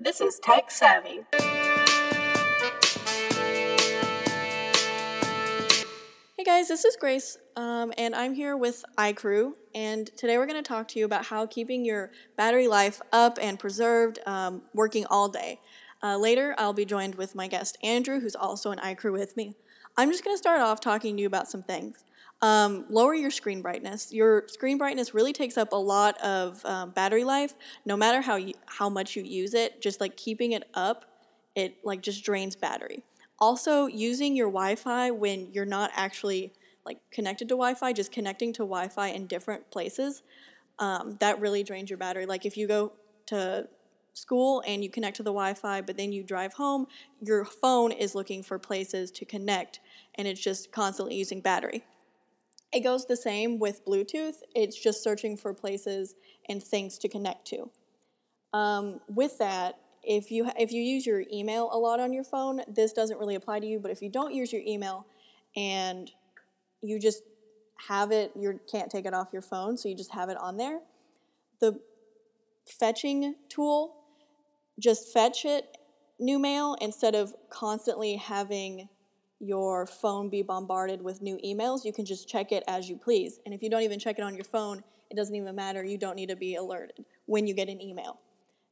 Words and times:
This 0.00 0.20
is 0.20 0.40
Tech 0.40 0.72
Savvy. 0.72 1.20
Hey 6.36 6.42
guys, 6.44 6.66
this 6.66 6.84
is 6.84 6.96
Grace, 6.96 7.38
um, 7.54 7.92
and 7.96 8.12
I'm 8.12 8.34
here 8.34 8.56
with 8.56 8.84
iCrew, 8.98 9.52
and 9.72 10.08
today 10.16 10.36
we're 10.36 10.46
going 10.46 10.60
to 10.60 10.68
talk 10.68 10.88
to 10.88 10.98
you 10.98 11.04
about 11.04 11.26
how 11.26 11.46
keeping 11.46 11.84
your 11.84 12.10
battery 12.36 12.66
life 12.66 13.00
up 13.12 13.38
and 13.40 13.56
preserved, 13.56 14.18
um, 14.26 14.62
working 14.74 15.06
all 15.10 15.28
day. 15.28 15.60
Uh, 16.02 16.16
later, 16.16 16.56
I'll 16.58 16.72
be 16.72 16.84
joined 16.84 17.14
with 17.14 17.36
my 17.36 17.46
guest 17.46 17.78
Andrew, 17.84 18.18
who's 18.18 18.34
also 18.34 18.72
an 18.72 18.78
iCrew 18.78 19.12
with 19.12 19.36
me. 19.36 19.54
I'm 19.96 20.10
just 20.10 20.24
going 20.24 20.34
to 20.34 20.38
start 20.38 20.60
off 20.60 20.80
talking 20.80 21.14
to 21.14 21.20
you 21.22 21.28
about 21.28 21.48
some 21.48 21.62
things. 21.62 22.02
Um, 22.42 22.84
lower 22.90 23.14
your 23.14 23.30
screen 23.30 23.62
brightness. 23.62 24.12
Your 24.12 24.44
screen 24.48 24.76
brightness 24.76 25.14
really 25.14 25.32
takes 25.32 25.56
up 25.56 25.72
a 25.72 25.76
lot 25.76 26.20
of 26.20 26.64
um, 26.66 26.90
battery 26.90 27.24
life. 27.24 27.54
No 27.86 27.96
matter 27.96 28.20
how 28.20 28.36
you, 28.36 28.52
how 28.66 28.90
much 28.90 29.16
you 29.16 29.22
use 29.22 29.54
it, 29.54 29.80
just 29.80 30.00
like 30.00 30.16
keeping 30.16 30.52
it 30.52 30.64
up, 30.74 31.06
it 31.54 31.76
like 31.84 32.02
just 32.02 32.24
drains 32.24 32.54
battery. 32.54 33.02
Also, 33.38 33.86
using 33.86 34.36
your 34.36 34.48
Wi-Fi 34.48 35.10
when 35.10 35.50
you're 35.52 35.64
not 35.64 35.90
actually 35.94 36.52
like 36.84 36.98
connected 37.10 37.48
to 37.48 37.54
Wi-Fi, 37.54 37.92
just 37.92 38.12
connecting 38.12 38.52
to 38.52 38.58
Wi-Fi 38.58 39.08
in 39.08 39.26
different 39.26 39.70
places, 39.70 40.22
um, 40.78 41.16
that 41.20 41.40
really 41.40 41.62
drains 41.62 41.88
your 41.88 41.98
battery. 41.98 42.26
Like 42.26 42.44
if 42.44 42.56
you 42.56 42.68
go 42.68 42.92
to 43.26 43.68
school 44.12 44.62
and 44.66 44.84
you 44.84 44.90
connect 44.90 45.16
to 45.16 45.22
the 45.22 45.32
Wi-Fi, 45.32 45.80
but 45.80 45.96
then 45.96 46.12
you 46.12 46.22
drive 46.22 46.52
home, 46.52 46.86
your 47.20 47.44
phone 47.44 47.90
is 47.90 48.14
looking 48.14 48.42
for 48.42 48.58
places 48.58 49.10
to 49.12 49.24
connect, 49.24 49.80
and 50.16 50.28
it's 50.28 50.40
just 50.40 50.72
constantly 50.72 51.16
using 51.16 51.40
battery. 51.40 51.84
It 52.74 52.80
goes 52.80 53.06
the 53.06 53.16
same 53.16 53.60
with 53.60 53.84
Bluetooth. 53.84 54.36
It's 54.54 54.78
just 54.80 55.02
searching 55.02 55.36
for 55.36 55.54
places 55.54 56.16
and 56.48 56.62
things 56.62 56.98
to 56.98 57.08
connect 57.08 57.46
to. 57.48 57.70
Um, 58.52 59.00
with 59.08 59.38
that, 59.38 59.78
if 60.02 60.30
you 60.30 60.50
if 60.58 60.72
you 60.72 60.82
use 60.82 61.06
your 61.06 61.22
email 61.32 61.70
a 61.72 61.78
lot 61.78 62.00
on 62.00 62.12
your 62.12 62.24
phone, 62.24 62.60
this 62.68 62.92
doesn't 62.92 63.18
really 63.18 63.36
apply 63.36 63.60
to 63.60 63.66
you. 63.66 63.78
But 63.78 63.90
if 63.90 64.02
you 64.02 64.10
don't 64.10 64.34
use 64.34 64.52
your 64.52 64.62
email 64.66 65.06
and 65.56 66.10
you 66.82 66.98
just 66.98 67.22
have 67.88 68.10
it, 68.10 68.32
you 68.36 68.60
can't 68.70 68.90
take 68.90 69.06
it 69.06 69.14
off 69.14 69.28
your 69.32 69.42
phone, 69.42 69.76
so 69.76 69.88
you 69.88 69.96
just 69.96 70.12
have 70.12 70.28
it 70.28 70.36
on 70.36 70.56
there. 70.56 70.80
The 71.60 71.80
fetching 72.68 73.34
tool, 73.48 74.02
just 74.78 75.12
fetch 75.12 75.44
it 75.44 75.76
new 76.18 76.38
mail 76.38 76.76
instead 76.80 77.14
of 77.14 77.34
constantly 77.50 78.16
having 78.16 78.88
your 79.40 79.86
phone 79.86 80.28
be 80.30 80.42
bombarded 80.42 81.02
with 81.02 81.20
new 81.20 81.38
emails. 81.44 81.84
You 81.84 81.92
can 81.92 82.04
just 82.04 82.28
check 82.28 82.52
it 82.52 82.62
as 82.66 82.88
you 82.88 82.96
please. 82.96 83.40
And 83.44 83.54
if 83.54 83.62
you 83.62 83.70
don't 83.70 83.82
even 83.82 83.98
check 83.98 84.18
it 84.18 84.22
on 84.22 84.34
your 84.34 84.44
phone, 84.44 84.82
it 85.10 85.16
doesn't 85.16 85.34
even 85.34 85.54
matter. 85.54 85.84
You 85.84 85.98
don't 85.98 86.16
need 86.16 86.28
to 86.30 86.36
be 86.36 86.54
alerted 86.54 87.04
when 87.26 87.46
you 87.46 87.54
get 87.54 87.68
an 87.68 87.80
email. 87.80 88.20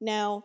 Now, 0.00 0.44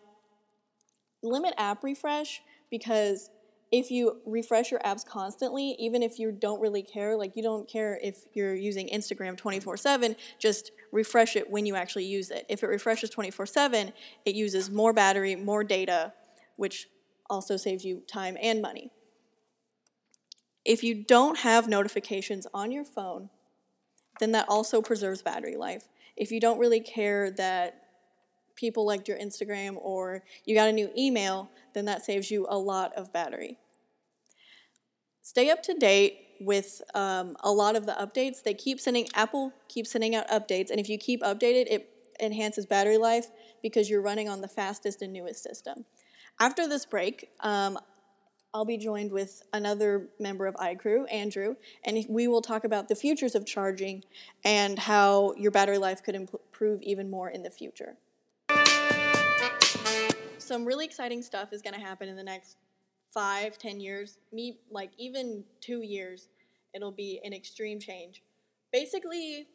limit 1.22 1.54
app 1.58 1.84
refresh 1.84 2.42
because 2.70 3.30
if 3.72 3.90
you 3.90 4.22
refresh 4.28 4.70
your 4.70 4.80
apps 4.82 5.04
constantly, 5.04 5.76
even 5.80 6.04
if 6.04 6.20
you 6.20 6.32
don't 6.32 6.62
really 6.62 6.84
care, 6.84 7.18
like 7.18 7.36
you 7.36 7.42
don't 7.42 7.68
care 7.68 8.00
if 8.04 8.26
you're 8.34 8.54
using 8.54 8.88
Instagram 8.90 9.36
24 9.36 9.78
7, 9.78 10.16
just 10.38 10.72
refresh 10.92 11.36
it 11.36 11.50
when 11.50 11.66
you 11.66 11.76
actually 11.76 12.06
use 12.06 12.30
it. 12.30 12.46
If 12.50 12.62
it 12.62 12.68
refreshes 12.68 13.10
24 13.10 13.48
7, 13.48 13.92
it 14.26 14.36
uses 14.36 14.70
more 14.70 14.94
battery, 14.94 15.36
more 15.36 15.64
data, 15.64 16.14
which 16.56 16.88
also 17.32 17.58
saves 17.58 17.84
you 17.84 18.04
time 18.08 18.38
and 18.40 18.62
money. 18.62 18.92
If 20.66 20.84
you 20.84 20.96
don't 20.96 21.40
have 21.40 21.68
notifications 21.68 22.48
on 22.54 22.72
your 22.72 22.86
phone, 22.86 23.30
then 24.20 24.32
that 24.32 24.48
also 24.48 24.82
preserves 24.82 25.22
battery 25.22 25.56
life. 25.56 25.88
If 26.16 26.32
you 26.32 26.40
don't 26.40 26.60
really 26.60 26.80
care 26.80 27.32
that 27.32 27.84
people 28.56 28.86
liked 28.86 29.08
your 29.08 29.18
Instagram 29.18 29.78
or 29.82 30.24
you 30.46 30.56
got 30.56 30.70
a 30.70 30.72
new 30.72 30.90
email, 30.98 31.50
then 31.74 31.86
that 31.86 32.06
saves 32.06 32.30
you 32.30 32.46
a 32.50 32.58
lot 32.58 32.94
of 32.94 33.12
battery. 33.12 33.58
Stay 35.22 35.50
up 35.50 35.64
to 35.64 35.74
date 35.74 36.20
with 36.40 36.82
um, 36.94 37.36
a 37.42 37.52
lot 37.52 37.76
of 37.76 37.86
the 37.86 37.94
updates. 37.94 38.44
They 38.44 38.54
keep 38.54 38.80
sending, 38.80 39.08
Apple 39.16 39.54
keeps 39.68 39.92
sending 39.92 40.16
out 40.16 40.28
updates, 40.28 40.70
and 40.70 40.80
if 40.80 40.90
you 40.90 40.98
keep 40.98 41.22
updated, 41.24 41.68
it 41.70 41.90
enhances 42.20 42.66
battery 42.66 42.98
life 42.98 43.28
because 43.62 43.90
you're 43.90 44.02
running 44.02 44.30
on 44.30 44.42
the 44.42 44.48
fastest 44.48 45.02
and 45.02 45.12
newest 45.14 45.42
system. 45.42 45.86
After 46.40 46.68
this 46.68 46.86
break, 46.86 47.30
um, 47.40 47.80
I'll 48.56 48.66
be 48.66 48.78
joined 48.78 49.12
with 49.12 49.42
another 49.52 50.10
member 50.20 50.46
of 50.46 50.54
iCrew, 50.56 51.12
Andrew, 51.12 51.56
and 51.84 52.06
we 52.08 52.28
will 52.28 52.42
talk 52.42 52.64
about 52.64 52.88
the 52.88 52.94
futures 52.94 53.34
of 53.34 53.48
charging 53.48 54.04
and 54.46 54.78
how 54.78 55.34
your 55.38 55.50
battery 55.50 55.80
life 55.80 56.04
could 56.04 56.14
improve 56.14 56.80
even 56.84 57.10
more 57.10 57.32
in 57.32 57.42
the 57.42 57.50
future. 57.50 57.98
Some 60.38 60.66
really 60.66 60.86
exciting 60.86 61.24
stuff 61.24 61.52
is 61.52 61.64
going 61.64 61.74
to 61.74 61.80
happen 61.80 62.08
in 62.08 62.16
the 62.16 62.24
next 62.24 62.58
five, 63.12 63.58
ten 63.58 63.80
years, 63.80 64.20
me 64.32 64.60
like 64.70 64.92
even 65.00 65.44
two 65.60 65.82
years. 65.82 66.28
It'll 66.76 66.92
be 66.92 67.22
an 67.24 67.34
extreme 67.34 67.80
change. 67.80 68.22
Basically, 68.72 69.48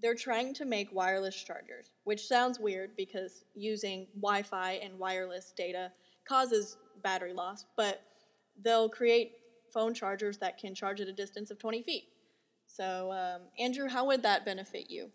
they're 0.00 0.14
trying 0.14 0.54
to 0.54 0.64
make 0.64 0.88
wireless 0.94 1.36
chargers, 1.36 1.90
which 2.04 2.26
sounds 2.26 2.58
weird 2.58 2.92
because 2.96 3.44
using 3.54 4.06
Wi 4.18 4.42
Fi 4.44 4.72
and 4.82 4.98
wireless 4.98 5.52
data 5.54 5.92
causes 6.26 6.78
battery 7.02 7.34
loss, 7.34 7.66
but 7.76 8.02
they'll 8.62 8.88
create 8.88 9.32
phone 9.72 9.94
chargers 9.94 10.38
that 10.38 10.58
can 10.58 10.74
charge 10.74 11.00
at 11.00 11.08
a 11.08 11.12
distance 11.12 11.50
of 11.50 11.58
20 11.58 11.82
feet. 11.82 12.04
So, 12.66 13.12
um, 13.12 13.42
Andrew, 13.58 13.88
how 13.88 14.06
would 14.06 14.22
that 14.22 14.44
benefit 14.44 14.90
you? 14.90 15.10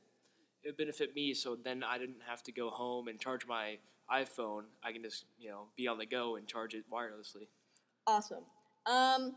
It 0.63 0.69
would 0.69 0.77
benefit 0.77 1.15
me, 1.15 1.33
so 1.33 1.55
then 1.55 1.83
I 1.83 1.97
didn't 1.97 2.23
have 2.27 2.43
to 2.43 2.51
go 2.51 2.69
home 2.69 3.07
and 3.07 3.19
charge 3.19 3.45
my 3.47 3.77
iPhone. 4.11 4.63
I 4.83 4.91
can 4.91 5.03
just, 5.03 5.25
you 5.37 5.49
know, 5.49 5.67
be 5.77 5.87
on 5.87 5.97
the 5.97 6.05
go 6.05 6.35
and 6.35 6.47
charge 6.47 6.73
it 6.73 6.85
wirelessly. 6.91 7.47
Awesome. 8.07 8.43
Um, 8.85 9.35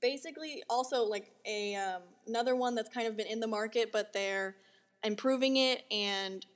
basically, 0.00 0.62
also 0.70 1.04
like 1.04 1.32
a 1.44 1.74
um, 1.74 2.02
another 2.26 2.56
one 2.56 2.74
that's 2.74 2.88
kind 2.88 3.06
of 3.06 3.16
been 3.16 3.26
in 3.26 3.40
the 3.40 3.46
market, 3.46 3.92
but 3.92 4.12
they're 4.12 4.56
improving 5.02 5.56
it 5.56 5.84
and 5.90 6.46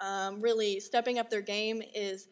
um, 0.00 0.40
really 0.40 0.80
stepping 0.80 1.18
up 1.18 1.30
their 1.30 1.42
game 1.42 1.82
is 1.94 2.28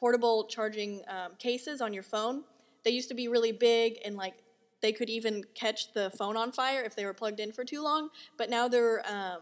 portable 0.00 0.44
charging 0.44 1.02
um, 1.08 1.32
cases 1.38 1.80
on 1.82 1.92
your 1.92 2.02
phone. 2.02 2.42
They 2.84 2.90
used 2.90 3.08
to 3.10 3.14
be 3.14 3.28
really 3.28 3.52
big 3.52 3.98
and 4.04 4.16
like 4.16 4.34
they 4.80 4.92
could 4.92 5.10
even 5.10 5.44
catch 5.54 5.92
the 5.92 6.10
phone 6.10 6.38
on 6.38 6.52
fire 6.52 6.82
if 6.82 6.96
they 6.96 7.04
were 7.04 7.12
plugged 7.12 7.38
in 7.38 7.52
for 7.52 7.64
too 7.64 7.82
long. 7.82 8.08
But 8.38 8.48
now 8.48 8.66
they're 8.66 9.02
um, 9.06 9.40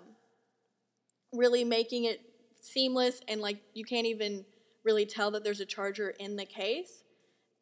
really 1.33 1.63
making 1.63 2.05
it 2.05 2.21
seamless 2.61 3.21
and 3.29 3.41
like 3.41 3.59
you 3.73 3.85
can't 3.85 4.07
even 4.07 4.45
really 4.85 5.07
tell 5.07 5.31
that 5.31 5.45
there's 5.45 5.61
a 5.61 5.67
charger 5.67 6.11
in 6.19 6.37
the 6.37 6.45
case. 6.45 7.05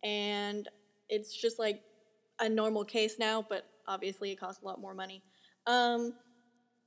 And 0.03 0.67
it's 1.09 1.35
just 1.39 1.59
like 1.59 1.83
a 2.41 2.49
normal 2.49 2.85
case 2.85 3.19
now, 3.19 3.45
but 3.47 3.67
obviously 3.87 4.31
it 4.31 4.37
costs 4.37 4.63
a 4.63 4.65
lot 4.65 4.81
more 4.81 4.95
money. 4.95 5.23
Um, 5.67 6.15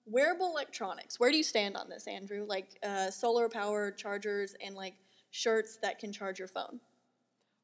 wearable 0.05 0.49
electronics. 0.51 1.19
Where 1.19 1.31
do 1.31 1.37
you 1.37 1.43
stand 1.43 1.77
on 1.77 1.89
this, 1.89 2.07
Andrew? 2.07 2.45
Like 2.47 2.67
uh, 2.83 3.11
solar 3.11 3.47
power 3.47 3.91
chargers 3.91 4.55
and 4.65 4.75
like 4.75 4.95
shirts 5.31 5.77
that 5.81 5.99
can 5.99 6.11
charge 6.11 6.39
your 6.39 6.47
phone. 6.47 6.79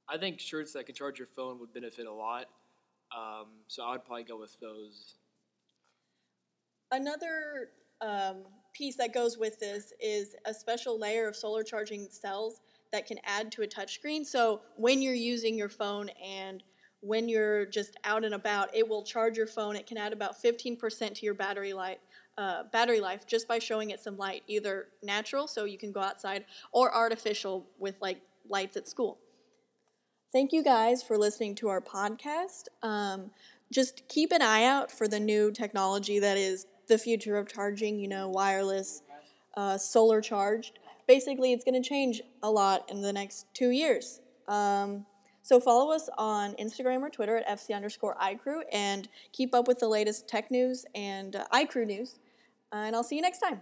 I 0.07 0.17
think 0.17 0.39
shirts 0.39 0.73
that 0.73 0.85
can 0.85 0.95
charge 0.95 1.17
your 1.17 1.27
phone 1.27 1.59
would 1.59 1.73
benefit 1.73 2.05
a 2.05 2.13
lot. 2.13 2.45
Um, 3.15 3.47
so 3.67 3.83
I 3.83 3.93
would 3.93 4.05
probably 4.05 4.23
go 4.23 4.39
with 4.39 4.59
those. 4.59 5.15
Another 6.91 7.69
um, 8.01 8.43
piece 8.73 8.95
that 8.97 9.13
goes 9.13 9.37
with 9.37 9.59
this 9.59 9.93
is 9.99 10.35
a 10.45 10.53
special 10.53 10.99
layer 10.99 11.27
of 11.27 11.35
solar 11.35 11.63
charging 11.63 12.07
cells 12.09 12.61
that 12.91 13.07
can 13.07 13.17
add 13.23 13.51
to 13.53 13.63
a 13.63 13.67
touchscreen. 13.67 14.25
So 14.25 14.61
when 14.75 15.01
you're 15.01 15.13
using 15.13 15.57
your 15.57 15.69
phone 15.69 16.09
and 16.23 16.63
when 17.05 17.29
you're 17.29 17.65
just 17.65 17.97
out 18.03 18.25
and 18.25 18.33
about, 18.33 18.73
it 18.75 18.87
will 18.87 19.03
charge 19.03 19.37
your 19.37 19.47
phone. 19.47 19.75
It 19.75 19.85
can 19.85 19.97
add 19.97 20.13
about 20.13 20.41
15% 20.41 21.15
to 21.15 21.25
your 21.25 21.35
battery 21.35 21.73
life, 21.73 21.99
uh, 22.37 22.63
battery 22.71 22.99
life 22.99 23.27
just 23.27 23.47
by 23.47 23.59
showing 23.59 23.91
it 23.91 23.99
some 24.01 24.17
light, 24.17 24.43
either 24.47 24.87
natural, 25.03 25.47
so 25.47 25.65
you 25.65 25.77
can 25.77 25.91
go 25.91 26.01
outside, 26.01 26.45
or 26.71 26.93
artificial 26.93 27.67
with 27.79 28.01
like 28.01 28.21
lights 28.49 28.75
at 28.75 28.87
school. 28.87 29.19
Thank 30.31 30.51
you 30.51 30.63
guys 30.63 31.03
for 31.03 31.17
listening 31.17 31.55
to 31.55 31.69
our 31.69 31.79
podcast. 31.79 32.65
Um, 32.81 33.31
just 33.71 34.07
keep 34.07 34.31
an 34.31 34.41
eye 34.41 34.65
out 34.65 34.91
for 34.91 35.07
the 35.07 35.19
new 35.19 35.51
technology 35.51 36.19
that 36.19 36.37
is 36.37 36.65
the 36.87 36.97
future 36.97 37.37
of 37.37 37.47
charging, 37.47 37.99
you 37.99 38.07
know, 38.07 38.29
wireless, 38.29 39.01
uh, 39.55 39.77
solar 39.77 40.21
charged. 40.21 40.79
Basically, 41.07 41.53
it's 41.53 41.63
going 41.63 41.81
to 41.81 41.87
change 41.87 42.21
a 42.43 42.49
lot 42.49 42.89
in 42.89 43.01
the 43.01 43.13
next 43.13 43.45
two 43.53 43.69
years. 43.69 44.21
Um, 44.47 45.05
so 45.45 45.59
follow 45.59 45.91
us 45.91 46.09
on 46.17 46.55
Instagram 46.55 47.01
or 47.01 47.09
Twitter 47.11 47.37
at 47.37 47.47
FC 47.47 47.75
underscore 47.75 48.15
iCrew 48.15 48.61
and 48.71 49.07
keep 49.31 49.53
up 49.53 49.67
with 49.67 49.77
the 49.77 49.87
latest 49.87 50.27
tech 50.27 50.49
news 50.49 50.87
and 50.95 51.35
uh, 51.35 51.45
iCrew 51.53 51.85
news. 51.85 52.15
Uh, 52.73 52.77
and 52.77 52.95
I'll 52.95 53.03
see 53.03 53.15
you 53.15 53.21
next 53.21 53.41
time. 53.41 53.61